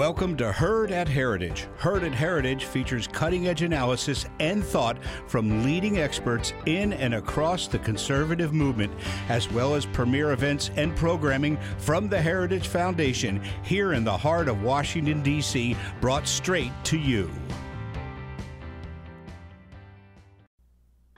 [0.00, 1.66] Welcome to Heard at Heritage.
[1.76, 7.68] Heard at Heritage features cutting edge analysis and thought from leading experts in and across
[7.68, 8.94] the conservative movement,
[9.28, 14.48] as well as premier events and programming from the Heritage Foundation here in the heart
[14.48, 17.30] of Washington, D.C., brought straight to you.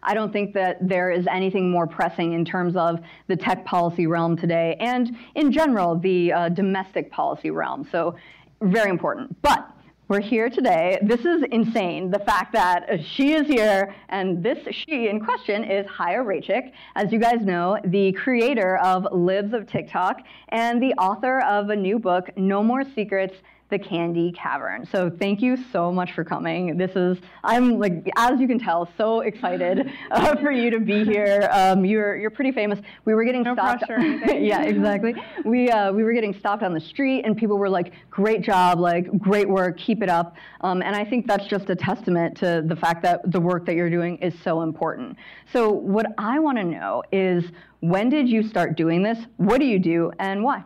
[0.02, 4.08] I don't think that there is anything more pressing in terms of the tech policy
[4.08, 7.86] realm today and in general the uh, domestic policy realm.
[7.92, 8.16] So
[8.62, 9.40] very important.
[9.42, 9.68] But
[10.08, 10.98] we're here today.
[11.02, 12.10] This is insane.
[12.10, 17.10] The fact that she is here, and this she in question is Chaya Raichik, as
[17.12, 21.98] you guys know, the creator of Libs of TikTok and the author of a new
[21.98, 23.34] book, No More Secrets
[23.72, 24.86] the Candy Cavern.
[24.92, 26.76] So thank you so much for coming.
[26.76, 31.04] This is, I'm like, as you can tell, so excited uh, for you to be
[31.04, 31.48] here.
[31.50, 32.78] Um, you're, you're pretty famous.
[33.06, 33.84] We were getting no stopped.
[33.84, 34.00] Pressure
[34.34, 35.14] yeah, exactly.
[35.46, 38.78] We, uh, we were getting stopped on the street and people were like, great job,
[38.78, 40.36] like, great work, keep it up.
[40.60, 43.74] Um, and I think that's just a testament to the fact that the work that
[43.74, 45.16] you're doing is so important.
[45.50, 47.44] So what I want to know is,
[47.80, 49.18] when did you start doing this?
[49.38, 50.62] What do you do and why?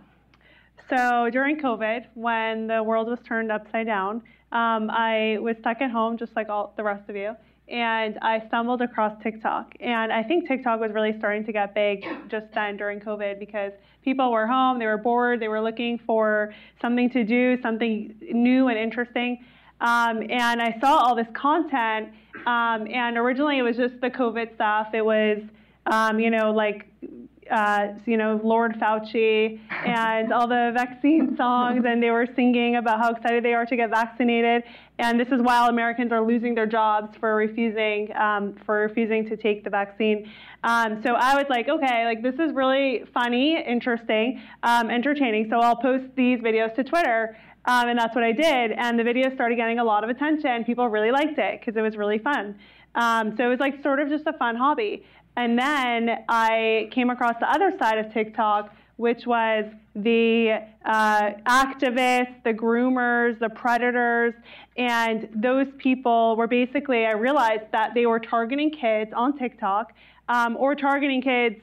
[0.88, 5.90] So during COVID, when the world was turned upside down, um, I was stuck at
[5.90, 7.34] home just like all the rest of you.
[7.68, 9.74] And I stumbled across TikTok.
[9.80, 13.72] And I think TikTok was really starting to get big just then during COVID because
[14.04, 18.68] people were home, they were bored, they were looking for something to do, something new
[18.68, 19.44] and interesting.
[19.80, 22.10] Um, and I saw all this content.
[22.46, 24.94] Um, and originally it was just the COVID stuff.
[24.94, 25.42] It was,
[25.86, 26.86] um, you know, like
[27.50, 32.98] uh, you know, Lord Fauci and all the vaccine songs, and they were singing about
[32.98, 34.64] how excited they are to get vaccinated.
[34.98, 39.36] And this is while Americans are losing their jobs for refusing um, for refusing to
[39.36, 40.30] take the vaccine.
[40.64, 45.48] Um, so I was like, okay, like this is really funny, interesting, um, entertaining.
[45.50, 47.36] So I'll post these videos to Twitter.
[47.66, 48.72] Um, and that's what I did.
[48.72, 50.64] And the videos started getting a lot of attention.
[50.64, 52.54] People really liked it because it was really fun.
[52.96, 55.04] Um, so it was like sort of just a fun hobby.
[55.36, 62.42] And then I came across the other side of TikTok, which was the uh, activists,
[62.42, 64.32] the groomers, the predators,
[64.78, 69.92] and those people were basically, I realized that they were targeting kids on TikTok
[70.28, 71.56] um, or targeting kids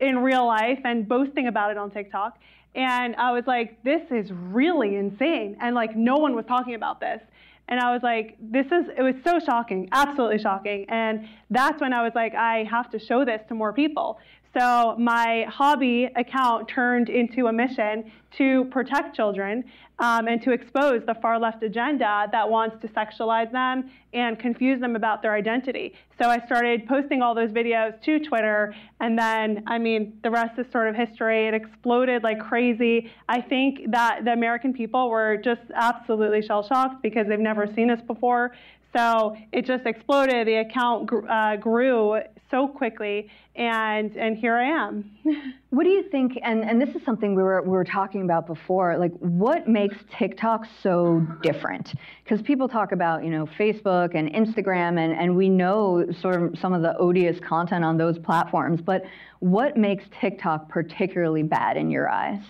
[0.00, 2.38] in real life and boasting about it on TikTok.
[2.74, 5.56] And I was like, this is really insane.
[5.60, 7.20] And like, no one was talking about this.
[7.68, 10.86] And I was like, this is, it was so shocking, absolutely shocking.
[10.88, 14.18] And that's when I was like, I have to show this to more people.
[14.58, 19.64] So my hobby account turned into a mission to protect children
[19.98, 24.80] um, and to expose the far left agenda that wants to sexualize them and confuse
[24.80, 25.94] them about their identity.
[26.18, 30.58] So I started posting all those videos to Twitter, and then, I mean, the rest
[30.58, 31.48] is sort of history.
[31.48, 33.10] It exploded like crazy.
[33.28, 37.88] I think that the American people were just absolutely shell shocked because they've never seen
[37.88, 38.52] this before.
[38.92, 40.46] So it just exploded.
[40.48, 42.20] The account uh, grew
[42.50, 45.10] so quickly, and and here I am.
[45.70, 46.38] what do you think?
[46.42, 48.96] And and this is something we were we were talking about before.
[48.98, 51.94] Like, what makes TikTok so different?
[52.24, 56.58] Because people talk about you know Facebook and Instagram, and and we know sort of
[56.58, 58.80] some of the odious content on those platforms.
[58.80, 59.02] But
[59.40, 62.42] what makes TikTok particularly bad in your eyes?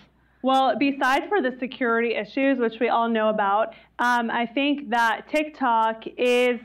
[0.42, 5.28] Well, besides for the security issues, which we all know about, um, I think that
[5.30, 6.58] TikTok is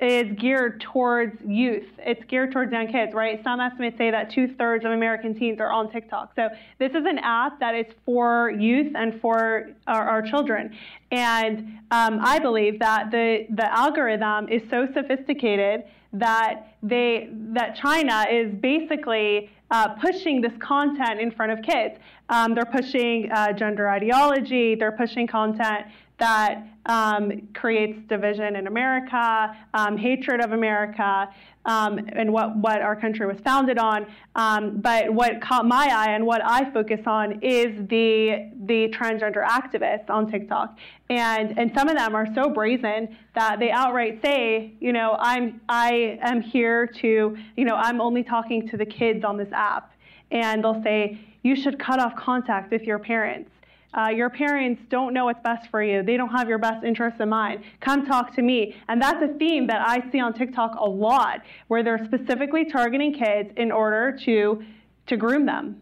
[0.00, 1.86] is geared towards youth.
[1.98, 3.42] It's geared towards young kids, right?
[3.44, 6.32] Some estimates say that two thirds of American teens are on TikTok.
[6.34, 10.74] So this is an app that is for youth and for our, our children.
[11.10, 18.24] And um, I believe that the the algorithm is so sophisticated that they that China
[18.30, 21.96] is basically uh, pushing this content in front of kids.
[22.28, 24.74] Um, they're pushing uh, gender ideology.
[24.74, 25.86] They're pushing content
[26.20, 31.28] that um, creates division in America, um, hatred of America,
[31.66, 34.06] um, and what, what our country was founded on.
[34.34, 39.46] Um, but what caught my eye and what I focus on is the, the transgender
[39.46, 40.78] activists on TikTok.
[41.10, 45.60] And, and some of them are so brazen that they outright say, you know, I'm,
[45.68, 49.92] I am here to, you know, I'm only talking to the kids on this app.
[50.30, 53.50] And they'll say, you should cut off contact with your parents.
[53.92, 56.02] Uh, your parents don't know what's best for you.
[56.02, 57.64] They don't have your best interests in mind.
[57.80, 58.76] Come talk to me.
[58.88, 63.12] And that's a theme that I see on TikTok a lot, where they're specifically targeting
[63.12, 64.62] kids in order to,
[65.08, 65.80] to groom them.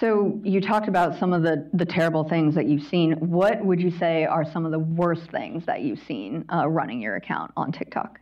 [0.00, 3.12] So you talked about some of the, the terrible things that you've seen.
[3.14, 7.02] What would you say are some of the worst things that you've seen uh, running
[7.02, 8.18] your account on TikTok?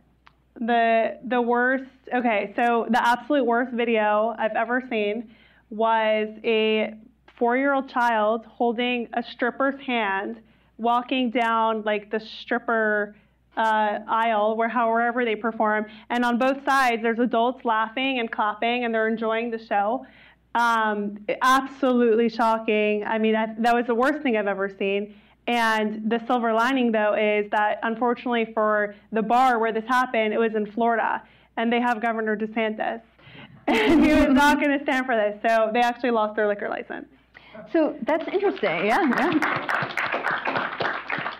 [0.59, 1.89] The the worst.
[2.13, 5.33] Okay, so the absolute worst video I've ever seen
[5.69, 6.93] was a
[7.41, 10.39] four year old child holding a stripper's hand
[10.77, 13.15] walking down like the stripper
[13.57, 18.85] uh, aisle where however they perform, and on both sides there's adults laughing and clapping
[18.85, 20.05] and they're enjoying the show.
[20.53, 23.05] Um, absolutely shocking.
[23.05, 25.15] I mean, I, that was the worst thing I've ever seen.
[25.47, 30.37] And the silver lining, though, is that unfortunately for the bar where this happened, it
[30.37, 31.23] was in Florida,
[31.57, 33.01] and they have Governor DeSantis,
[33.67, 35.41] and he was not going to stand for this.
[35.41, 37.07] So they actually lost their liquor license.
[37.71, 38.85] So that's interesting.
[38.85, 39.01] Yeah.
[39.17, 39.91] yeah.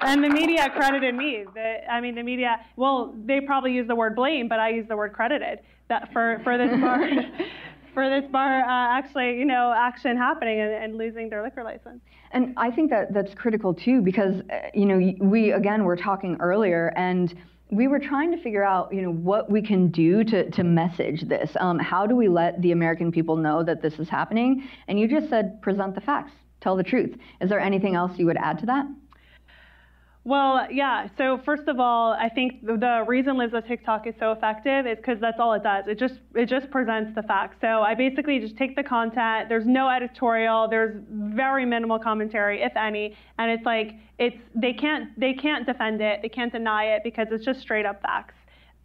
[0.01, 1.45] And the media credited me.
[1.53, 2.59] The, I mean, the media.
[2.75, 5.59] Well, they probably use the word blame, but I use the word credited.
[5.89, 7.07] That for for this bar,
[7.93, 12.01] for this bar uh, actually, you know, action happening and, and, losing their liquor license.
[12.31, 16.37] And I think that that's critical too, because uh, you know, we again were talking
[16.39, 17.35] earlier and
[17.71, 21.21] we were trying to figure out, you know, what we can do to, to message
[21.27, 21.50] this.
[21.59, 24.68] Um, how do we let the American people know that this is happening?
[24.89, 27.15] And you just said present the facts, tell the truth.
[27.39, 28.85] Is there anything else you would add to that?
[30.23, 31.07] Well, yeah.
[31.18, 34.97] So first of all, I think the reason Libs of TikTok is so effective is
[34.97, 35.85] because that's all it does.
[35.88, 37.57] It just it just presents the facts.
[37.59, 39.50] So I basically just take the content.
[39.50, 40.68] There's no editorial.
[40.69, 46.01] There's very minimal commentary, if any, and it's like it's they can't they can't defend
[46.01, 46.21] it.
[46.21, 48.35] They can't deny it because it's just straight up facts.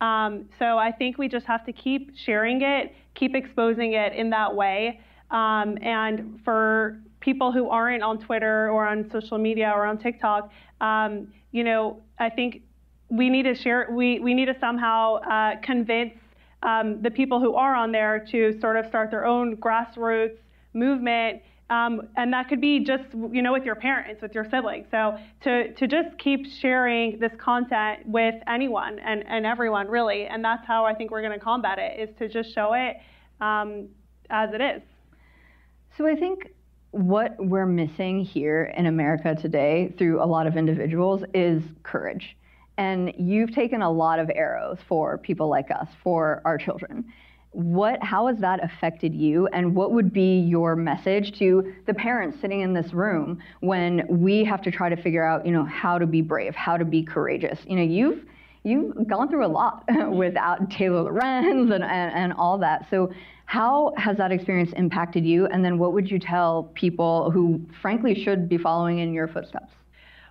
[0.01, 4.31] Um, so I think we just have to keep sharing it, keep exposing it in
[4.31, 5.01] that way.
[5.31, 10.43] Um, and for people who aren't on Twitter or on social media or on TikTok,
[10.81, 11.11] um,
[11.51, 12.63] you know, I think
[13.09, 16.15] we need to share, we, we need to somehow uh, convince
[16.63, 20.39] um, the people who are on there to sort of start their own grassroots
[20.73, 21.43] movement.
[21.69, 24.87] Um, and that could be just, you know, with your parents, with your siblings.
[24.93, 30.27] So to, to just keep sharing this content with anyone and, and everyone, really.
[30.27, 32.99] And that's how I think we're going to combat it, is to just show it
[33.41, 33.89] um,
[34.31, 34.83] as it is.
[35.97, 36.53] So I think
[36.97, 42.37] what we're missing here in America today through a lot of individuals is courage.
[42.79, 47.05] And you've taken a lot of arrows for people like us, for our children.
[47.51, 52.41] What, how has that affected you, and what would be your message to the parents
[52.41, 55.99] sitting in this room when we have to try to figure out, you know, how
[55.99, 57.59] to be brave, how to be courageous?
[57.67, 58.25] You know, you've
[58.63, 62.87] you've gone through a lot without Taylor Lorenz and, and, and all that.
[62.91, 63.13] So
[63.47, 65.47] how has that experience impacted you?
[65.47, 69.73] And then what would you tell people who, frankly, should be following in your footsteps?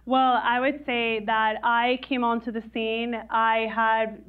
[0.07, 3.15] Well, I would say that I came onto the scene.
[3.31, 4.21] I had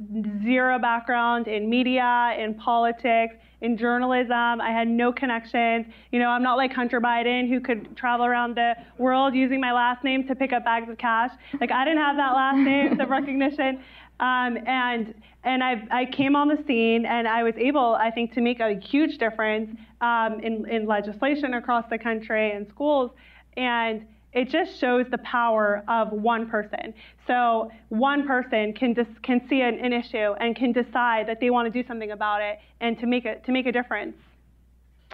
[0.42, 4.60] zero background in media, in politics, in journalism.
[4.60, 5.84] I had no connections.
[6.12, 9.72] You know, I'm not like Hunter Biden who could travel around the world using my
[9.72, 11.30] last name to pick up bags of cash.
[11.60, 13.80] Like I didn't have that last name, the recognition.
[14.18, 15.14] Um, and
[15.46, 18.58] and I, I came on the scene and I was able, I think, to make
[18.58, 23.12] a huge difference um, in, in legislation across the country and schools.
[23.56, 26.92] And it just shows the power of one person.
[27.28, 31.50] So one person can dis- can see an, an issue and can decide that they
[31.50, 34.16] want to do something about it and to make it to make a difference.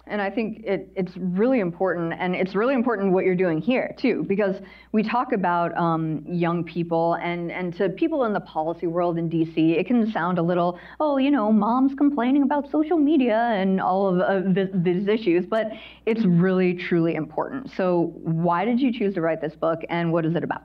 [0.07, 3.95] And I think it, it's really important, and it's really important what you're doing here
[3.97, 4.57] too, because
[4.91, 9.31] we talk about um, young people, and, and to people in the policy world in
[9.31, 13.81] DC, it can sound a little, oh, you know, mom's complaining about social media and
[13.81, 15.71] all of uh, these issues, but
[16.05, 17.71] it's really, truly important.
[17.71, 20.65] So, why did you choose to write this book, and what is it about?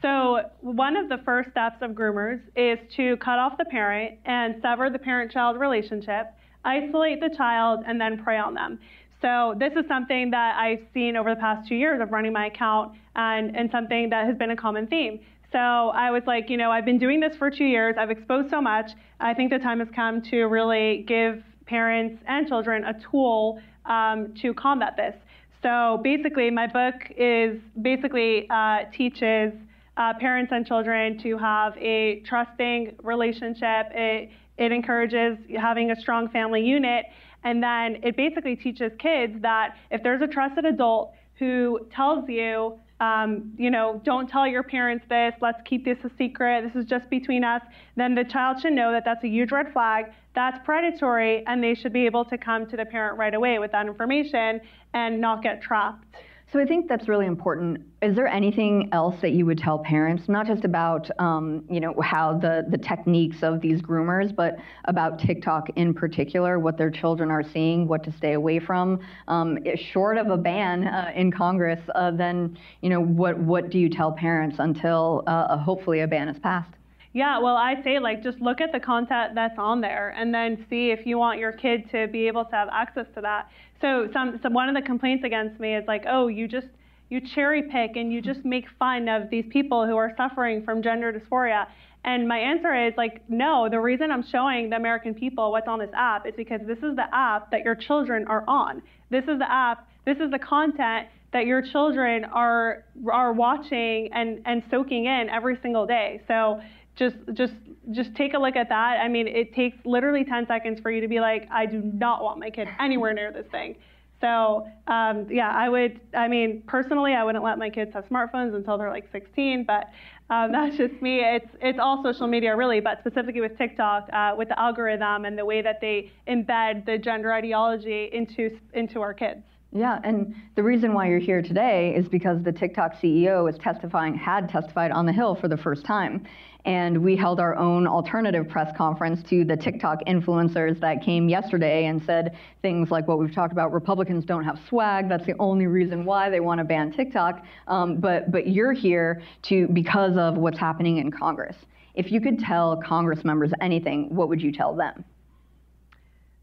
[0.00, 4.56] So, one of the first steps of groomers is to cut off the parent and
[4.62, 6.28] sever the parent child relationship
[6.66, 8.78] isolate the child, and then prey on them.
[9.22, 12.46] So this is something that I've seen over the past two years of running my
[12.46, 15.20] account and, and something that has been a common theme.
[15.52, 17.94] So I was like, you know, I've been doing this for two years.
[17.98, 18.90] I've exposed so much.
[19.20, 24.34] I think the time has come to really give parents and children a tool um,
[24.42, 25.14] to combat this.
[25.62, 29.52] So basically, my book is basically uh, teaches
[29.96, 33.86] uh, parents and children to have a trusting relationship.
[33.92, 37.06] It, it encourages having a strong family unit.
[37.44, 42.78] And then it basically teaches kids that if there's a trusted adult who tells you,
[42.98, 46.88] um, you know, don't tell your parents this, let's keep this a secret, this is
[46.88, 47.60] just between us,
[47.94, 51.74] then the child should know that that's a huge red flag, that's predatory, and they
[51.74, 54.60] should be able to come to the parent right away with that information
[54.94, 56.04] and not get trapped.
[56.52, 57.82] So I think that's really important.
[58.02, 61.92] Is there anything else that you would tell parents, not just about um, you know
[62.00, 67.32] how the the techniques of these groomers, but about TikTok in particular, what their children
[67.32, 69.00] are seeing, what to stay away from?
[69.26, 73.80] Um, short of a ban uh, in Congress, uh, then you know what what do
[73.80, 76.75] you tell parents until uh, hopefully a ban is passed?
[77.16, 80.66] Yeah, well, I say like just look at the content that's on there and then
[80.68, 83.48] see if you want your kid to be able to have access to that.
[83.80, 86.66] So some, some one of the complaints against me is like, oh, you just
[87.08, 90.82] you cherry pick and you just make fun of these people who are suffering from
[90.82, 91.68] gender dysphoria.
[92.04, 95.78] And my answer is like, no, the reason I'm showing the American people what's on
[95.78, 98.82] this app is because this is the app that your children are on.
[99.08, 104.42] This is the app, this is the content that your children are are watching and,
[104.44, 106.20] and soaking in every single day.
[106.28, 106.60] So
[106.96, 107.54] just just
[107.92, 109.00] just take a look at that.
[109.00, 112.22] I mean, it takes literally 10 seconds for you to be like, I do not
[112.22, 113.76] want my kid anywhere near this thing.
[114.20, 116.00] So um, yeah, I would.
[116.14, 119.64] I mean, personally, I wouldn't let my kids have smartphones until they're like 16.
[119.64, 119.90] But
[120.30, 121.20] um, that's just me.
[121.20, 125.38] It's it's all social media really, but specifically with TikTok, uh, with the algorithm and
[125.38, 129.42] the way that they embed the gender ideology into into our kids.
[129.72, 134.14] Yeah, and the reason why you're here today is because the TikTok CEO is testifying,
[134.14, 136.24] had testified on the Hill for the first time.
[136.66, 141.86] And we held our own alternative press conference to the TikTok influencers that came yesterday
[141.86, 145.08] and said things like what we've talked about Republicans don't have swag.
[145.08, 147.44] That's the only reason why they want to ban TikTok.
[147.68, 151.56] Um, but, but you're here to, because of what's happening in Congress.
[151.94, 155.04] If you could tell Congress members anything, what would you tell them?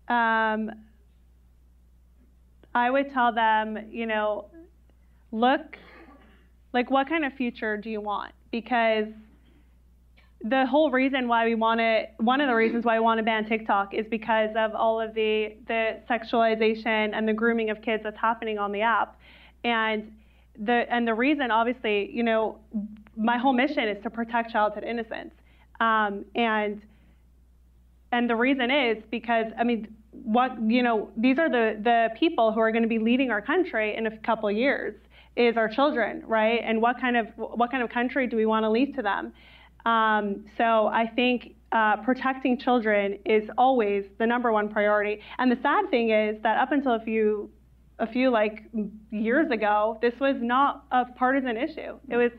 [0.07, 0.71] Um,
[2.73, 4.45] I would tell them, you know,
[5.33, 5.77] look,
[6.71, 8.31] like, what kind of future do you want?
[8.51, 9.07] Because
[10.43, 13.23] the whole reason why we want to, one of the reasons why we want to
[13.23, 18.03] ban TikTok is because of all of the, the sexualization and the grooming of kids
[18.03, 19.17] that's happening on the app.
[19.63, 20.11] And
[20.59, 22.59] the, and the reason, obviously, you know,
[23.15, 25.31] my whole mission is to protect childhood innocence.
[25.79, 26.81] Um, and,
[28.11, 32.51] and the reason is because, I mean, what, you know, these are the, the people
[32.51, 34.93] who are going to be leading our country in a couple years
[35.37, 36.59] is our children, right?
[36.63, 39.33] And what kind of, what kind of country do we want to leave to them?
[39.85, 45.19] Um, so I think uh, protecting children is always the number one priority.
[45.37, 47.49] And the sad thing is that up until a few,
[47.99, 48.63] a few like
[49.11, 51.97] years ago, this was not a partisan issue.
[52.09, 52.31] It was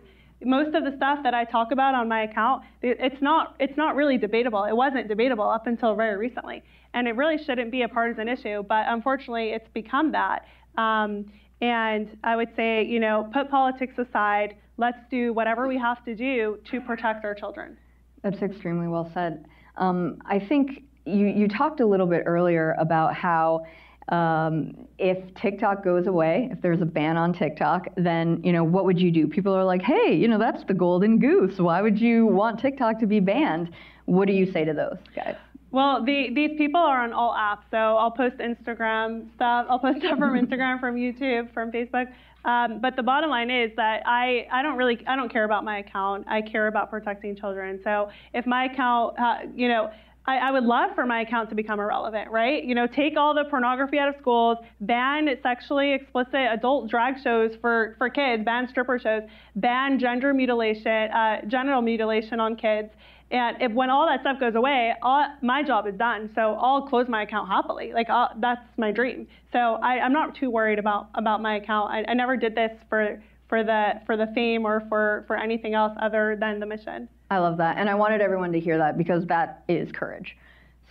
[0.43, 2.63] most of the stuff that I talk about on my account.
[2.83, 4.65] It's not, it's not really debatable.
[4.65, 8.63] It wasn't debatable up until very recently, and it really shouldn't be a partisan issue.
[8.63, 10.45] But unfortunately, it's become that.
[10.77, 11.27] Um,
[11.61, 16.15] and I would say, you know, put politics aside let's do whatever we have to
[16.15, 17.77] do to protect our children.
[18.23, 19.47] That's extremely well said.
[19.77, 23.67] Um, I think you, you talked a little bit earlier about how
[24.09, 28.85] um, if TikTok goes away, if there's a ban on TikTok, then you know what
[28.85, 29.27] would you do?
[29.27, 31.59] People are like, hey, you know that's the golden goose.
[31.59, 33.71] Why would you want TikTok to be banned?
[34.05, 35.37] What do you say to those guys?
[35.71, 39.67] Well, the, these people are on all apps, so I'll post Instagram stuff.
[39.69, 42.13] I'll post stuff from Instagram, from YouTube, from Facebook.
[42.45, 45.65] Um, but the bottom line is that I, I don't really I don't care about
[45.65, 46.27] my account.
[46.29, 47.81] I care about protecting children.
[47.83, 49.91] So if my account, uh, you know,
[50.27, 52.65] I, I, would love for my account to become irrelevant, right?
[52.65, 57.53] You know, take all the pornography out of schools, ban sexually explicit adult drag shows
[57.61, 59.23] for, for kids, ban stripper shows,
[59.57, 62.91] ban gender mutilation, uh, genital mutilation on kids,
[63.31, 66.31] and if, when all that stuff goes away, all, my job is done.
[66.35, 67.93] So I'll close my account happily.
[67.93, 69.27] Like I'll, that's my dream.
[69.53, 71.91] So I, am not too worried about about my account.
[71.91, 75.75] I, I never did this for for the for the fame or for for anything
[75.75, 77.09] else other than the mission.
[77.31, 80.37] I love that, and I wanted everyone to hear that because that is courage.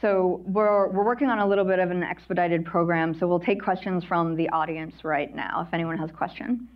[0.01, 3.17] So we're we're working on a little bit of an expedited program.
[3.17, 5.63] So we'll take questions from the audience right now.
[5.65, 6.67] If anyone has a question.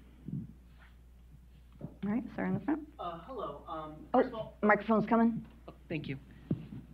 [2.06, 2.80] All right, sir in the front.
[2.98, 3.64] Uh, hello.
[3.68, 5.44] Um, oh, all, microphone's coming.
[5.68, 6.18] Oh, thank you.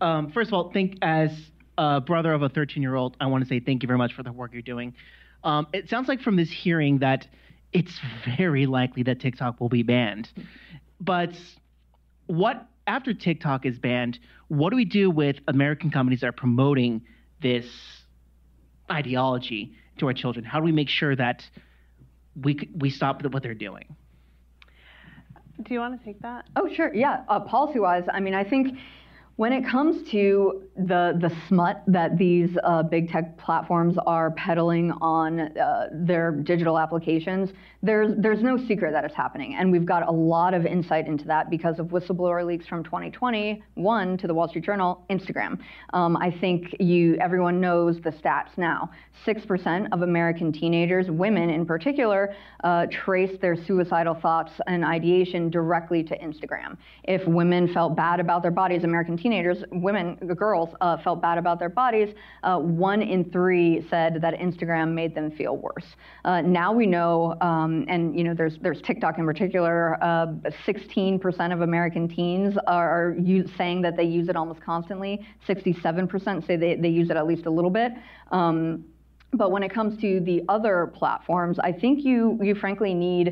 [0.01, 1.32] Um, first of all, think as
[1.77, 4.32] a brother of a 13-year-old, I want to say thank you very much for the
[4.32, 4.93] work you're doing.
[5.43, 7.27] Um, it sounds like from this hearing that
[7.72, 8.00] it's
[8.38, 10.29] very likely that TikTok will be banned.
[11.00, 11.34] But
[12.27, 17.01] what after TikTok is banned, what do we do with American companies that are promoting
[17.41, 17.65] this
[18.91, 20.46] ideology to our children?
[20.46, 21.43] How do we make sure that
[22.36, 23.96] we we stop what they're doing?
[25.62, 26.45] Do you want to take that?
[26.55, 26.93] Oh, sure.
[26.93, 27.24] Yeah.
[27.29, 28.77] Uh, policy wise, I mean, I think
[29.36, 34.91] when it comes to the the smut that these uh, big tech platforms are peddling
[34.93, 37.51] on uh, their digital applications,
[37.83, 41.25] there's there's no secret that it's happening, and we've got a lot of insight into
[41.25, 45.59] that because of whistleblower leaks from 2021 to the Wall Street Journal, Instagram.
[45.91, 48.89] Um, I think you everyone knows the stats now.
[49.25, 55.49] Six percent of American teenagers, women in particular, uh, trace their suicidal thoughts and ideation
[55.49, 56.77] directly to Instagram.
[57.03, 61.37] If women felt bad about their bodies, American teenagers, women, the girls, uh, felt bad
[61.37, 65.85] about their bodies, uh, one in three said that Instagram made them feel worse.
[66.23, 69.77] Uh, now we know, um, and you know, there's there's TikTok in particular.
[70.01, 73.15] 16% uh, of American teens are,
[73.58, 75.13] saying that they use it almost constantly.
[75.48, 77.92] 67% say they, they use it at least a little bit.
[78.32, 78.86] Um,
[79.42, 83.27] But when it comes to the other platforms, I think you you frankly need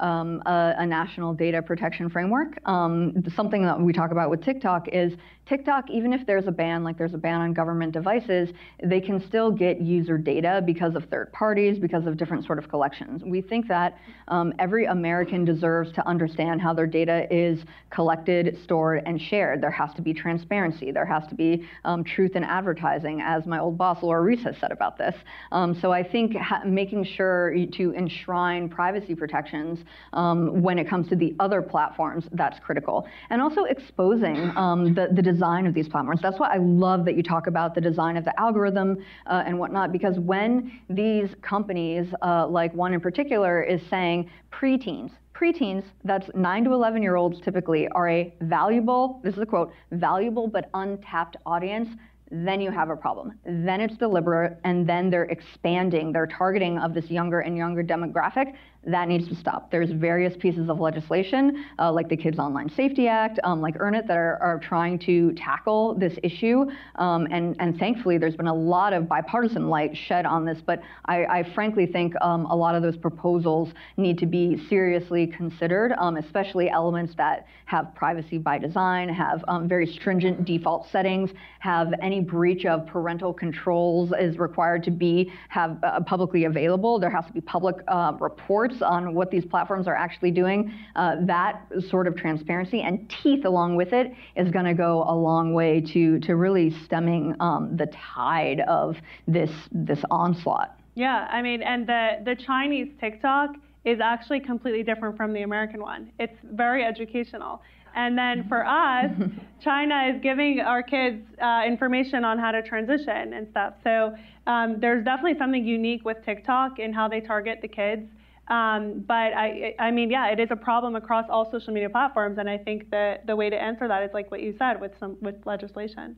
[0.00, 2.58] um, a, a, national data protection framework.
[2.68, 5.12] Um, something that we talk about with TikTok is
[5.46, 8.50] TikTok, even if there's a ban, like there's a ban on government devices,
[8.82, 12.68] they can still get user data because of third parties, because of different sort of
[12.68, 13.22] collections.
[13.24, 17.60] We think that um, every American deserves to understand how their data is
[17.90, 19.62] collected, stored, and shared.
[19.62, 20.90] There has to be transparency.
[20.90, 24.56] There has to be um, truth in advertising, as my old boss Laura Reese has
[24.58, 25.14] said about this.
[25.52, 26.36] Um, so I think
[26.66, 29.78] making sure to enshrine privacy protections
[30.12, 33.06] um, when it comes to the other platforms, that's critical.
[33.30, 36.20] And also exposing um, the, the design of these platforms.
[36.22, 39.58] That's why I love that you talk about the design of the algorithm uh, and
[39.58, 46.28] whatnot, because when these companies, uh, like one in particular, is saying preteens, preteens, that's
[46.34, 50.70] 9 to 11 year olds typically, are a valuable, this is a quote, valuable but
[50.74, 51.88] untapped audience
[52.30, 53.38] then you have a problem.
[53.44, 58.54] Then it's deliberate, and then they're expanding their targeting of this younger and younger demographic
[58.86, 59.70] that needs to stop.
[59.70, 63.94] There's various pieces of legislation, uh, like the Kids Online Safety Act, um, like Earn
[63.94, 66.64] It, that are, are, trying to tackle this issue.
[66.96, 70.58] Um, and, and thankfully, there's been a lot of bipartisan light shed on this.
[70.64, 75.26] But I, I frankly think um, a lot of those proposals need to be seriously
[75.26, 81.30] considered, um, especially elements that have privacy by design, have um, very stringent default settings,
[81.58, 86.98] have any breach of parental controls is required to be have uh, publicly available.
[86.98, 91.16] There has to be public uh, reports on what these platforms are actually doing, uh,
[91.26, 95.54] that sort of transparency and teeth along with it is going to go a long
[95.54, 100.78] way to, to really stemming um, the tide of this, this onslaught.
[100.94, 103.50] Yeah, I mean, and the, the Chinese TikTok
[103.84, 106.10] is actually completely different from the American one.
[106.18, 107.62] It's very educational.
[107.94, 109.10] And then for us,
[109.60, 113.74] China is giving our kids uh, information on how to transition and stuff.
[113.82, 114.14] So
[114.46, 118.06] um, there's definitely something unique with TikTok in how they target the kids.
[118.48, 122.38] Um, but I, I mean, yeah, it is a problem across all social media platforms,
[122.38, 124.92] and I think that the way to answer that is like what you said with
[125.00, 126.16] some with legislation.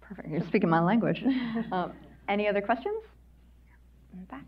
[0.00, 0.28] Perfect.
[0.28, 1.24] You're speaking my language.
[1.72, 1.92] um,
[2.28, 3.02] any other questions?
[4.12, 4.44] In the back.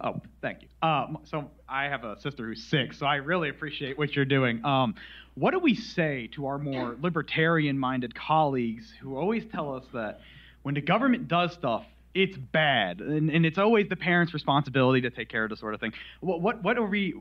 [0.00, 0.68] Oh, thank you.
[0.88, 4.64] Um, so I have a sister who's six, so I really appreciate what you're doing.
[4.64, 4.94] Um,
[5.34, 10.20] what do we say to our more libertarian-minded colleagues who always tell us that
[10.68, 15.08] when the government does stuff, it's bad, and, and it's always the parents' responsibility to
[15.08, 15.94] take care of this sort of thing.
[16.20, 17.14] What, what, what are we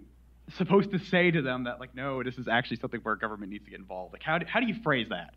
[0.58, 3.64] supposed to say to them that, like, no, this is actually something where government needs
[3.64, 4.12] to get involved?
[4.12, 5.34] Like, how do, how do you phrase that?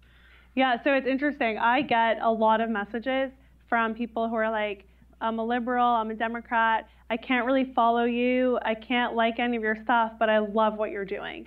[0.57, 1.57] Yeah, so it's interesting.
[1.59, 3.31] I get a lot of messages
[3.69, 4.89] from people who are like,
[5.21, 9.57] I'm a liberal, I'm a Democrat, I can't really follow you, I can't like any
[9.57, 11.47] of your stuff, but I love what you're doing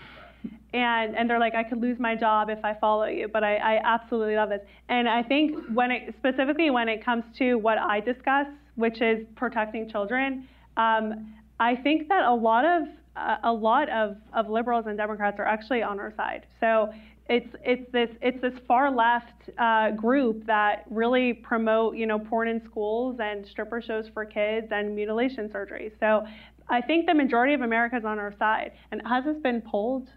[0.73, 3.55] and and they're like, I could lose my job if I follow you, but I,
[3.57, 4.61] I absolutely love this.
[4.89, 9.25] And I think when it specifically when it comes to what I discuss, which is
[9.35, 14.85] protecting children, um, I think that a lot of uh, a lot of, of liberals
[14.87, 16.47] and Democrats are actually on our side.
[16.59, 16.91] So
[17.29, 22.47] it's it's this it's this far left uh, group that really promote you know porn
[22.47, 25.91] in schools and stripper shows for kids and mutilation surgery.
[25.99, 26.25] So
[26.67, 28.71] I think the majority of America is on our side.
[28.91, 30.09] And has this been polled?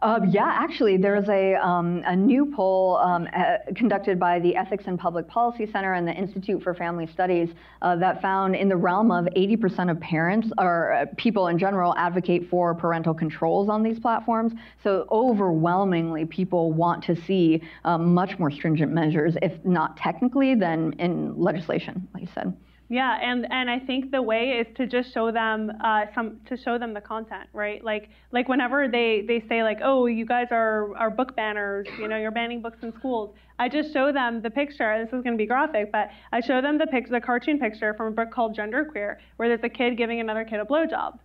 [0.00, 4.84] Uh, yeah, actually, there's a, um, a new poll um, uh, conducted by the Ethics
[4.86, 7.48] and Public Policy Center and the Institute for Family Studies
[7.82, 11.96] uh, that found in the realm of 80% of parents or uh, people in general
[11.96, 14.52] advocate for parental controls on these platforms.
[14.84, 20.94] So overwhelmingly, people want to see um, much more stringent measures, if not technically, then
[21.00, 22.56] in legislation, like you said.
[22.90, 26.56] Yeah, and and I think the way is to just show them uh, some to
[26.56, 27.84] show them the content, right?
[27.84, 32.08] Like like whenever they they say like, oh, you guys are are book banners, you
[32.08, 33.34] know, you're banning books in schools.
[33.58, 34.98] I just show them the picture.
[34.98, 37.92] This is going to be graphic, but I show them the picture, the cartoon picture
[37.92, 41.18] from a book called Genderqueer, where there's a kid giving another kid a blowjob.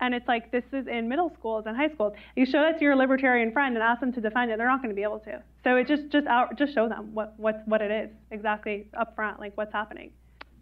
[0.00, 2.12] And it's like this is in middle schools and high schools.
[2.34, 4.82] You show that to your libertarian friend and ask them to defend it, they're not
[4.82, 5.42] going to be able to.
[5.64, 9.14] So it just just out just show them what what what it is exactly up
[9.14, 10.10] front, like what's happening.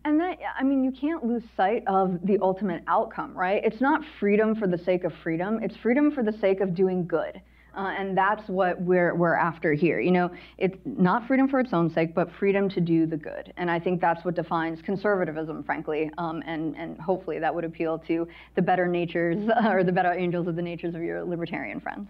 [0.04, 3.62] And that, I mean, you can't lose sight of the ultimate outcome, right?
[3.64, 7.06] It's not freedom for the sake of freedom, it's freedom for the sake of doing
[7.06, 7.40] good.
[7.76, 9.98] Uh, and that's what we're, we're after here.
[9.98, 13.52] You know, it's not freedom for its own sake, but freedom to do the good.
[13.56, 16.10] And I think that's what defines conservatism, frankly.
[16.16, 20.46] Um, and, and hopefully that would appeal to the better natures or the better angels
[20.46, 22.08] of the natures of your libertarian friends.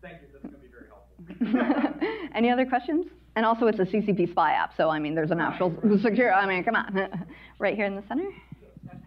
[0.00, 0.28] Thank you.
[0.32, 0.86] That's going to be very
[1.90, 2.28] helpful.
[2.34, 3.06] Any other questions?
[3.36, 6.32] And also, it's a CCP spy app, so I mean, there's a national secure.
[6.32, 7.26] I mean, come on,
[7.58, 8.24] right here in the center.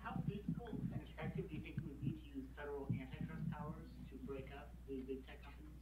[0.03, 3.73] How difficult and effective do you think it would be to use federal antitrust powers
[4.11, 5.73] to break up the big tech companies?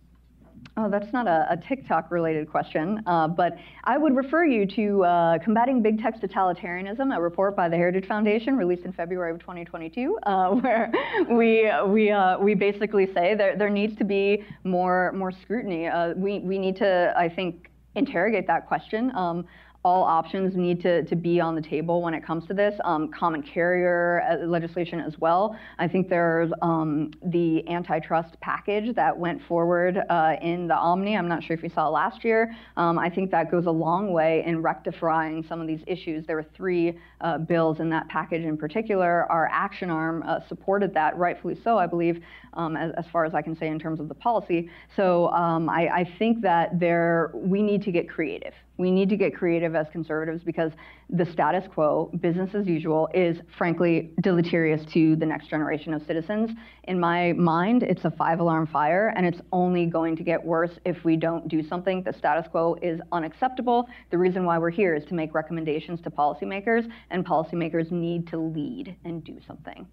[0.77, 5.03] Oh, that's not a, a TikTok related question, uh, but I would refer you to
[5.03, 9.39] uh, Combating Big Tech's Totalitarianism, a report by the Heritage Foundation released in February of
[9.39, 10.89] 2022, uh, where
[11.29, 15.87] we, we, uh, we basically say there, there needs to be more, more scrutiny.
[15.87, 19.11] Uh, we, we need to, I think, interrogate that question.
[19.15, 19.45] Um,
[19.87, 22.77] all options need to, to be on the table when it comes to this.
[22.83, 25.57] Um, common carrier uh, legislation as well.
[25.79, 31.15] I think there's um, the antitrust package that went forward uh, in the Omni.
[31.15, 32.53] I'm not sure if you saw last year.
[32.75, 36.25] Um, I think that goes a long way in rectifying some of these issues.
[36.27, 39.25] There were three uh, bills in that package in particular.
[39.31, 42.21] Our action arm uh, supported that, rightfully so, I believe,
[42.55, 44.69] um, as, as, far as I can say in terms of the policy.
[44.97, 48.53] So um, I, I think that there we need to get creative.
[48.77, 50.71] We need to get creative as conservatives because
[51.09, 56.51] the status quo, business as usual, is frankly deleterious to the next generation of citizens.
[56.83, 60.71] In my mind, it's a five alarm fire, and it's only going to get worse
[60.85, 62.03] if we don't do something.
[62.03, 63.89] The status quo is unacceptable.
[64.11, 68.37] The reason why we're here is to make recommendations to policymakers, and policymakers need to
[68.37, 69.87] lead and do something.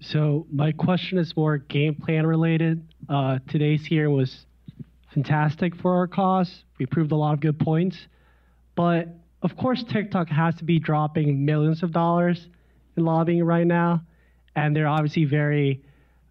[0.00, 2.82] So my question is more game plan related.
[3.08, 4.46] Uh, today's hearing was
[5.12, 6.64] fantastic for our cause.
[6.78, 7.98] We proved a lot of good points,
[8.74, 9.08] but
[9.42, 12.48] of course TikTok has to be dropping millions of dollars
[12.96, 14.00] in lobbying right now,
[14.56, 15.82] and they're obviously very,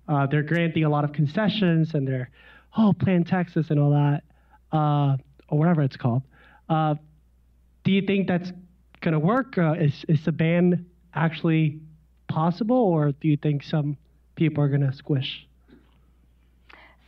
[0.08, 2.32] uh, they're granting a lot of concessions and they're,
[2.76, 4.24] oh, Plan Texas and all that,
[4.76, 5.16] uh,
[5.48, 6.24] or whatever it's called.
[6.68, 6.96] Uh,
[7.84, 8.52] do you think that's
[9.02, 9.58] gonna work?
[9.60, 11.80] Uh, is is the ban actually
[12.30, 13.98] possible, or do you think some
[14.36, 15.46] people are going to squish?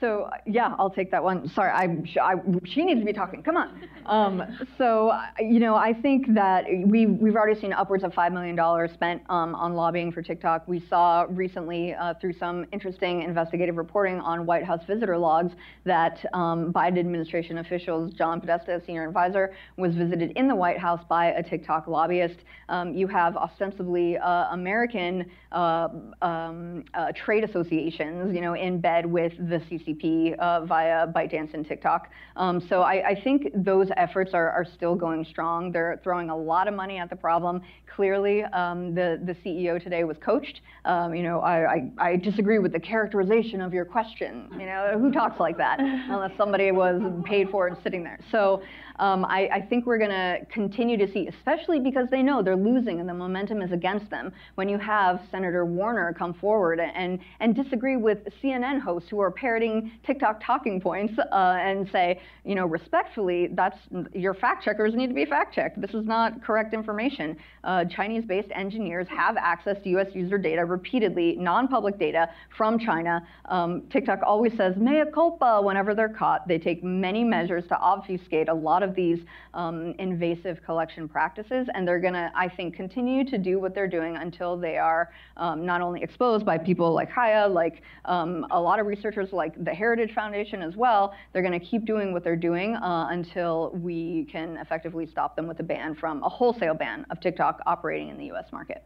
[0.01, 1.47] So yeah, I'll take that one.
[1.49, 1.85] Sorry, I,
[2.19, 2.35] I,
[2.65, 3.43] she needs to be talking.
[3.43, 3.87] Come on.
[4.07, 4.43] Um,
[4.77, 8.91] so you know, I think that we we've already seen upwards of five million dollars
[8.93, 10.67] spent um, on lobbying for TikTok.
[10.67, 15.53] We saw recently uh, through some interesting investigative reporting on White House visitor logs
[15.85, 21.01] that um, Biden administration officials, John Podesta, senior advisor, was visited in the White House
[21.07, 22.39] by a TikTok lobbyist.
[22.69, 25.89] Um, you have ostensibly uh, American uh,
[26.23, 31.53] um, uh, trade associations, you know, in bed with the CC CCP uh, via ByteDance
[31.53, 32.09] and TikTok.
[32.35, 35.71] Um, so I, I, think those efforts are, are, still going strong.
[35.71, 37.61] They're throwing a lot of money at the problem.
[37.93, 40.61] Clearly, um, the, the CEO today was coached.
[40.85, 44.47] Um, you know, I, I, I, disagree with the characterization of your question.
[44.53, 48.19] You know, who talks like that unless somebody was paid for and sitting there.
[48.31, 48.63] So
[49.01, 52.55] um, I, I, think we're going to continue to see, especially because they know they're
[52.55, 54.31] losing and the momentum is against them.
[54.55, 59.31] When you have Senator Warner come forward and, and disagree with CNN hosts who are
[59.31, 63.77] parroting TikTok talking points uh, and say, you know, respectfully, that's
[64.13, 65.81] your fact checkers need to be fact checked.
[65.81, 67.37] This is not correct information.
[67.63, 70.09] Uh, Chinese-based engineers have access to U.S.
[70.13, 73.25] user data repeatedly, non-public data from China.
[73.45, 76.47] Um, TikTok always says mea culpa whenever they're caught.
[76.47, 79.19] They take many measures to obfuscate a lot of of these
[79.53, 83.87] um, invasive collection practices, and they're going to, I think, continue to do what they're
[83.87, 88.59] doing until they are um, not only exposed by people like Chaya, like um, a
[88.59, 91.13] lot of researchers like the Heritage Foundation as well.
[91.33, 95.47] They're going to keep doing what they're doing uh, until we can effectively stop them
[95.47, 98.51] with a ban from a wholesale ban of TikTok operating in the U.S.
[98.51, 98.83] market.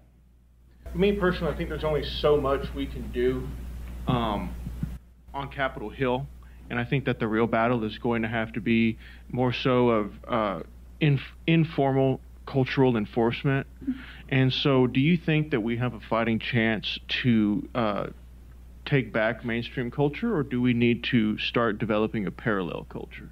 [0.94, 3.48] Me personally, I think there's only so much we can do
[4.08, 4.54] um,
[5.34, 6.26] on Capitol Hill
[6.70, 8.98] and I think that the real battle is going to have to be
[9.30, 10.60] more so of uh,
[11.00, 13.68] inf- informal cultural enforcement.
[14.30, 18.08] And so, do you think that we have a fighting chance to uh,
[18.86, 23.30] take back mainstream culture, or do we need to start developing a parallel culture?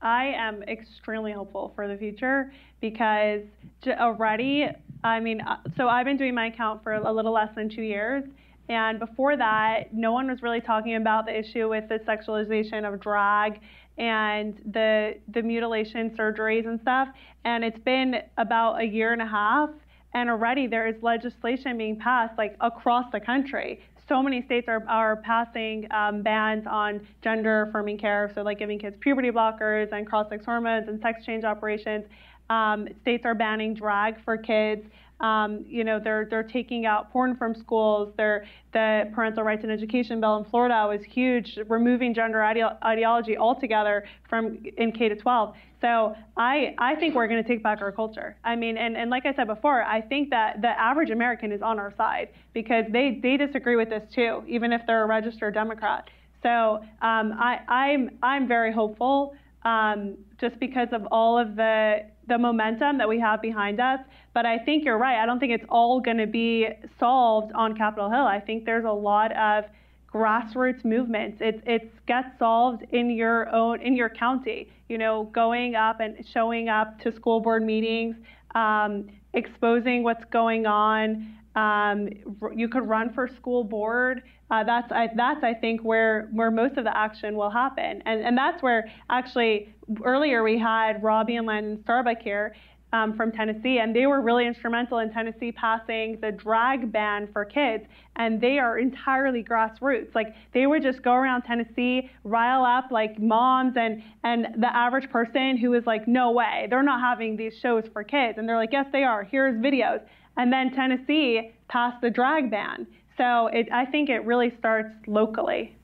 [0.00, 3.42] I am extremely hopeful for the future because
[3.86, 4.66] already,
[5.04, 7.82] I mean, uh, so I've been doing my account for a little less than two
[7.82, 8.24] years,
[8.72, 13.00] and before that, no one was really talking about the issue with the sexualization of
[13.00, 13.60] drag
[13.98, 17.08] and the the mutilation surgeries and stuff.
[17.44, 19.68] And it's been about a year and a half,
[20.14, 23.82] and already there is legislation being passed like across the country.
[24.08, 28.78] So many states are, are passing um, bans on gender affirming care, so like giving
[28.78, 32.06] kids puberty blockers and cross sex hormones and sex change operations.
[32.48, 34.86] Um, states are banning drag for kids.
[35.22, 38.12] Um, you know, they're they're taking out porn from schools.
[38.16, 43.36] They're, the parental rights and education bill in Florida was huge, removing gender ide- ideology
[43.36, 45.54] altogether from in K to 12.
[45.80, 48.36] So I I think we're going to take back our culture.
[48.44, 51.62] I mean, and, and like I said before, I think that the average American is
[51.62, 55.54] on our side because they they disagree with this too, even if they're a registered
[55.54, 56.08] Democrat.
[56.42, 62.38] So um, I I'm I'm very hopeful um, just because of all of the the
[62.38, 64.00] momentum that we have behind us.
[64.34, 65.22] But I think you're right.
[65.22, 68.24] I don't think it's all going to be solved on Capitol Hill.
[68.24, 69.64] I think there's a lot of
[70.12, 71.38] grassroots movements.
[71.40, 74.68] It it gets solved in your own in your county.
[74.88, 78.16] You know, going up and showing up to school board meetings,
[78.54, 81.34] um, exposing what's going on.
[81.54, 82.08] Um,
[82.54, 84.22] you could run for school board.
[84.52, 88.20] Uh, that's I, that's I think where where most of the action will happen, and
[88.20, 92.54] and that's where actually earlier we had Robby and Landon Starbuck here,
[92.92, 97.44] um, from Tennessee, and they were really instrumental in Tennessee passing the drag ban for
[97.44, 97.84] kids.
[98.16, 100.14] And they are entirely grassroots.
[100.14, 105.08] Like they would just go around Tennessee, rile up like moms and and the average
[105.10, 108.36] person who is like, no way, they're not having these shows for kids.
[108.36, 109.24] And they're like, yes, they are.
[109.24, 110.02] Here's videos.
[110.36, 112.86] And then Tennessee passed the drag ban.
[113.16, 115.76] So it, I think it really starts locally.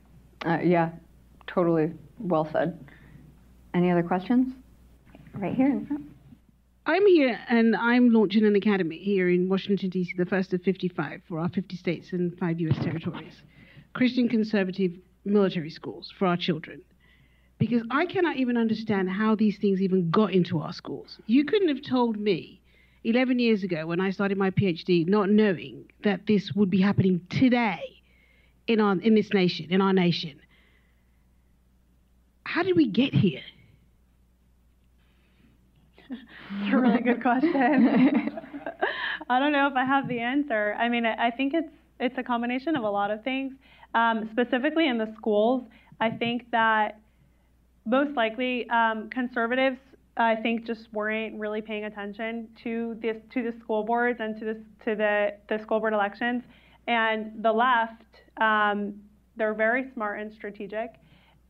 [0.45, 0.91] Uh, yeah,
[1.47, 2.79] totally well said.
[3.73, 4.53] Any other questions?
[5.33, 6.03] Right here in front.
[6.85, 11.21] I'm here and I'm launching an academy here in Washington, D.C., the first of 55
[11.27, 12.83] for our 50 states and five U.S.
[12.83, 13.43] territories.
[13.93, 16.81] Christian conservative military schools for our children.
[17.59, 21.19] Because I cannot even understand how these things even got into our schools.
[21.27, 22.58] You couldn't have told me
[23.03, 27.21] 11 years ago when I started my PhD, not knowing that this would be happening
[27.29, 28.01] today
[28.67, 30.39] in, our, in this nation, in our nation.
[32.43, 33.41] How did we get here?
[36.61, 37.51] It's a really good question.
[39.29, 40.73] I don't know if I have the answer.
[40.79, 43.53] I mean, I think it's it's a combination of a lot of things.
[43.93, 45.63] Um, specifically in the schools,
[45.99, 46.99] I think that
[47.85, 49.77] most likely um, conservatives,
[50.23, 54.45] I think, just weren't really paying attention to this to the school boards and to
[54.45, 56.43] this to the the school board elections.
[56.87, 58.03] And the left,
[58.41, 58.95] um,
[59.37, 60.95] they're very smart and strategic,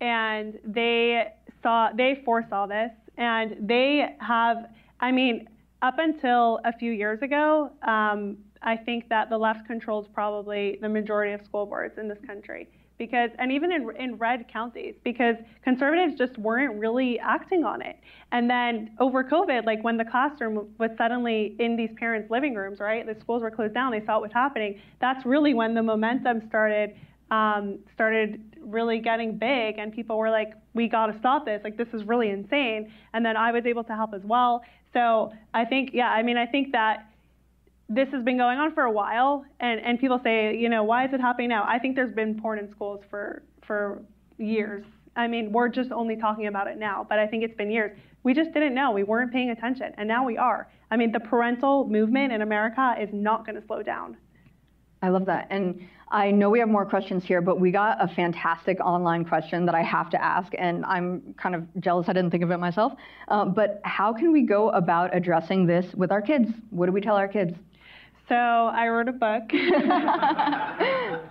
[0.02, 4.70] and they saw they foresaw this and they have,
[5.02, 5.48] I mean,
[5.82, 10.90] up until a few years ago, um, I think that the left controls probably the
[10.90, 12.70] majority of school boards in this country.
[13.00, 17.96] Because, and even in, in red counties, because conservatives just weren't really acting on it.
[18.32, 22.80] And then over COVID, like when the classroom was suddenly in these parents' living rooms,
[22.80, 23.06] right?
[23.08, 24.80] The schools were closed down, they saw what was happening.
[25.00, 26.94] That's really when the momentum started
[27.32, 31.62] um, started really getting big and people were like, we got to stop this.
[31.64, 32.92] Like, this is really insane.
[33.14, 34.64] And then I was able to help as well.
[34.94, 37.09] So I think, yeah, I mean, I think that
[37.90, 41.06] this has been going on for a while and, and people say, you know, why
[41.06, 41.66] is it happening now?
[41.68, 44.04] I think there's been porn in schools for, for
[44.38, 44.86] years.
[45.16, 47.98] I mean, we're just only talking about it now, but I think it's been years.
[48.24, 48.92] We just didn't know.
[48.92, 50.70] We weren't paying attention, and now we are.
[50.92, 54.18] I mean, the parental movement in America is not going to slow down.
[55.02, 55.48] I love that.
[55.50, 59.66] And I know we have more questions here, but we got a fantastic online question
[59.66, 62.58] that I have to ask, and I'm kind of jealous I didn't think of it
[62.58, 62.94] myself.
[63.30, 66.50] Uh, but how can we go about addressing this with our kids?
[66.70, 67.56] What do we tell our kids?
[68.30, 69.44] So I wrote a book.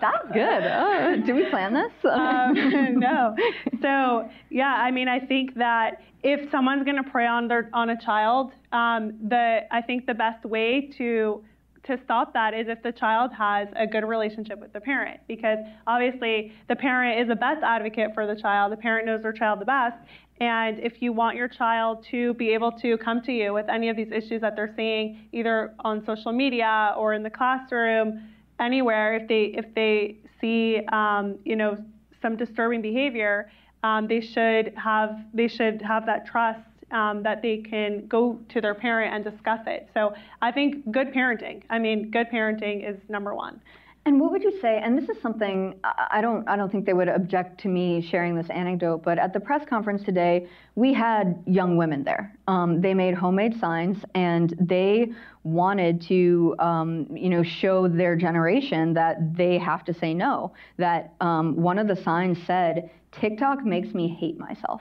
[0.00, 0.62] That's good.
[0.66, 1.92] Uh, do we plan this?
[2.12, 3.36] um, no.
[3.80, 7.90] So yeah, I mean, I think that if someone's going to prey on their on
[7.90, 11.44] a child, um, the I think the best way to
[11.84, 15.20] to stop that is if the child has a good relationship with the parent.
[15.26, 18.72] Because obviously the parent is the best advocate for the child.
[18.72, 19.96] The parent knows their child the best.
[20.40, 23.88] And if you want your child to be able to come to you with any
[23.88, 28.28] of these issues that they're seeing either on social media or in the classroom
[28.60, 31.76] anywhere if they if they see um, you know
[32.20, 33.50] some disturbing behavior
[33.84, 38.60] um, they should have they should have that trust um, that they can go to
[38.60, 39.88] their parent and discuss it.
[39.94, 41.62] So I think good parenting.
[41.70, 43.60] I mean, good parenting is number one.
[44.08, 44.80] And what would you say?
[44.82, 48.34] And this is something I don't I don't think they would object to me sharing
[48.34, 49.02] this anecdote.
[49.02, 52.34] But at the press conference today, we had young women there.
[52.46, 55.12] Um, they made homemade signs, and they
[55.44, 60.54] wanted to um, you know show their generation that they have to say no.
[60.78, 64.80] That um, one of the signs said, "TikTok makes me hate myself."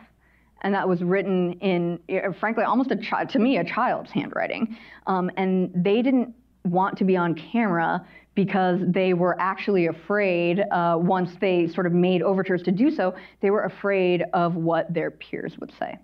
[0.61, 1.99] And that was written in,
[2.39, 4.77] frankly, almost a child to me a child's handwriting.
[5.05, 6.33] Um, and they didn't
[6.65, 10.63] want to be on camera because they were actually afraid.
[10.71, 14.93] Uh, once they sort of made overtures to do so, they were afraid of what
[14.93, 15.97] their peers would say.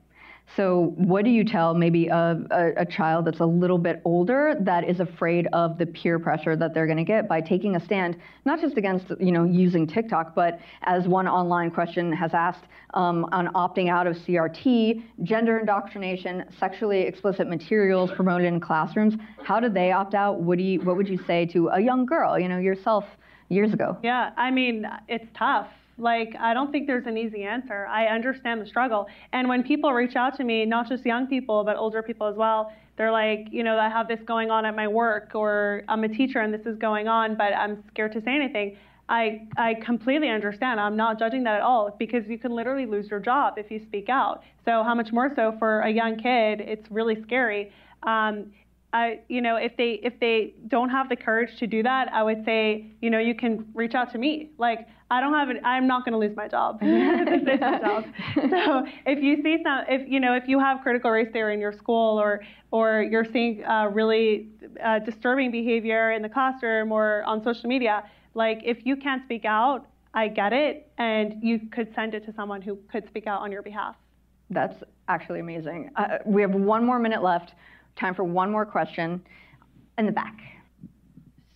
[0.55, 4.55] So, what do you tell maybe a, a, a, child that's a little bit older
[4.59, 7.79] that is afraid of the peer pressure that they're going to get by taking a
[7.79, 12.65] stand, not just against you know using TikTok, but as one online question has asked,
[12.93, 19.15] um, on opting out of CRT, gender indoctrination, sexually explicit materials promoted in classrooms.
[19.43, 20.41] How did they opt out?
[20.41, 23.05] What do you what would you say to a young girl, you know yourself,
[23.49, 23.97] years ago?
[24.03, 27.85] Yeah, I mean it's tough Like, I don't think there's an easy answer.
[27.87, 29.07] I understand the struggle.
[29.31, 32.35] And when people reach out to me, not just young people, but older people as
[32.35, 36.03] well, they're like, you know, I have this going on at my work, or I'm
[36.03, 38.77] a teacher and this is going on, but I'm scared to say anything.
[39.09, 40.79] I, I completely understand.
[40.79, 43.81] I'm not judging that at all because you can literally lose your job if you
[43.83, 44.43] speak out.
[44.65, 46.61] So, how much more so for a young kid?
[46.61, 47.71] It's really scary.
[48.03, 48.51] Um,
[48.93, 52.21] I, you know, if they if they don't have the courage to do that, I
[52.21, 54.51] would say, you know, you can reach out to me.
[54.59, 55.57] Like, I don't have it.
[55.63, 56.79] I'm not going to lose my job.
[56.81, 58.05] this is my job.
[58.35, 61.59] So if you see some, if you know, if you have critical race theory in
[61.59, 64.49] your school, or or you're seeing uh, really
[64.83, 68.03] uh, disturbing behavior in the classroom or on social media,
[68.35, 72.33] like if you can't speak out, I get it, and you could send it to
[72.33, 73.95] someone who could speak out on your behalf.
[74.51, 75.89] That's actually amazing.
[75.95, 77.53] Uh, we have one more minute left.
[77.95, 79.21] Time for one more question
[79.97, 80.39] in the back.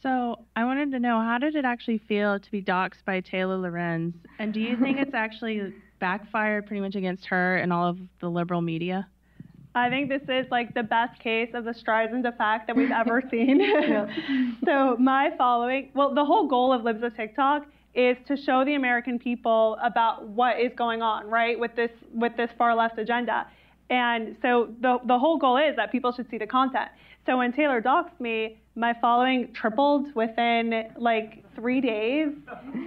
[0.02, 3.58] So I wanted to know how did it actually feel to be doxxed by Taylor
[3.58, 8.00] Lorenz, and do you think it's actually backfired pretty much against her and all of
[8.22, 9.08] the liberal media?
[9.78, 13.22] I think this is like the best case of the Streisand effect that we've ever
[13.32, 13.62] seen.
[14.66, 18.76] so my following, well, the whole goal of Libs of TikTok is to show the
[18.76, 23.48] American people about what is going on, right, with this with this far left agenda.
[23.90, 26.90] And so the, the whole goal is that people should see the content.
[27.26, 32.30] So when Taylor doxed me, my following tripled within like three days.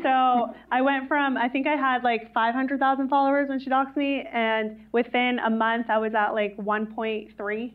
[0.03, 4.25] So I went from, I think I had like 500,000 followers when she doxed me,
[4.33, 7.73] and within a month I was at like 1.3.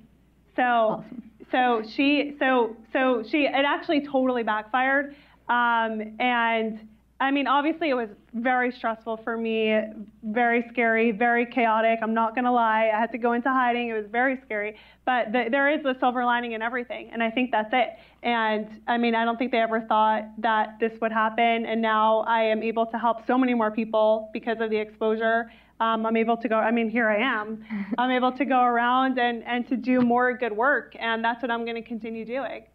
[0.56, 1.32] So, awesome.
[1.52, 5.16] so she, so, so she, it actually totally backfired.
[5.50, 6.88] Um, and
[7.20, 9.80] I mean, obviously, it was very stressful for me,
[10.22, 12.00] very scary, very chaotic.
[12.02, 12.92] I'm not going to lie.
[12.94, 13.88] I had to go into hiding.
[13.88, 14.76] It was very scary.
[15.06, 17.98] But the, there is a silver lining in everything, and I think that's it.
[18.22, 21.66] And I mean, I don't think they ever thought that this would happen.
[21.66, 25.50] And now I am able to help so many more people because of the exposure.
[25.80, 27.64] Um, I'm able to go, I mean, here I am.
[27.98, 31.50] I'm able to go around and, and to do more good work, and that's what
[31.50, 32.66] I'm going to continue doing.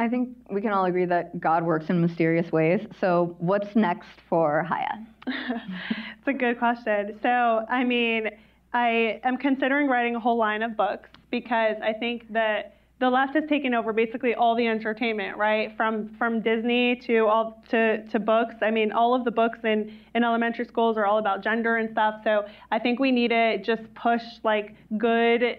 [0.00, 2.80] I think we can all agree that God works in mysterious ways.
[3.02, 5.06] So, what's next for Chaya?
[5.26, 7.18] it's a good question.
[7.22, 7.28] So,
[7.68, 8.30] I mean,
[8.72, 13.34] I am considering writing a whole line of books because I think that the left
[13.34, 15.76] has taken over basically all the entertainment, right?
[15.76, 18.54] From from Disney to all to, to books.
[18.62, 21.90] I mean, all of the books in, in elementary schools are all about gender and
[21.90, 22.22] stuff.
[22.24, 25.58] So I think we need to just push like good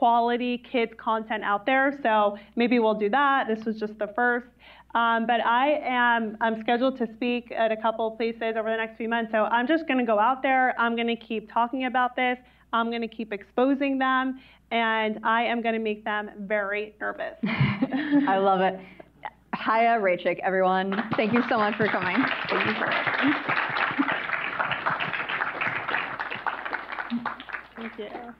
[0.00, 2.00] quality kids content out there.
[2.02, 3.46] So maybe we'll do that.
[3.46, 4.46] This was just the first.
[4.94, 8.78] Um, but I am I'm scheduled to speak at a couple of places over the
[8.78, 9.30] next few months.
[9.30, 10.74] So I'm just going to go out there.
[10.80, 12.38] I'm going to keep talking about this.
[12.72, 17.36] I'm going to keep exposing them, and I am going to make them very nervous.
[17.44, 18.80] I love it.
[19.54, 20.94] Chaya Raichik, everyone.
[21.14, 22.16] Thank you so much for coming.
[22.48, 22.90] Thank you for
[27.76, 28.34] Thank you.